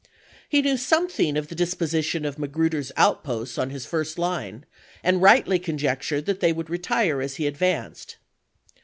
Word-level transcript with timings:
He 0.49 0.63
knew 0.63 0.77
something 0.77 1.37
of 1.37 1.47
the 1.49 1.53
disposition 1.53 2.25
of 2.25 2.39
Magruder's 2.39 2.91
outposts 2.97 3.59
on 3.59 3.69
his 3.69 3.85
first 3.85 4.17
line, 4.17 4.65
and 5.03 5.21
rightly 5.21 5.59
conjectured 5.59 6.25
that 6.25 6.39
they 6.39 6.51
would 6.51 6.71
retire 6.71 7.21
as 7.21 7.35
he 7.35 7.45
advanced. 7.45 8.15